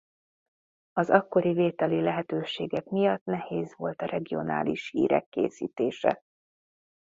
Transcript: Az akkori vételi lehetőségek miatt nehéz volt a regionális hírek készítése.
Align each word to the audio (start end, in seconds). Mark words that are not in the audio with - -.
Az 0.91 1.09
akkori 1.09 1.53
vételi 1.53 2.01
lehetőségek 2.01 2.85
miatt 2.85 3.23
nehéz 3.23 3.73
volt 3.77 4.01
a 4.01 4.05
regionális 4.05 4.89
hírek 4.89 5.27
készítése. 5.29 6.23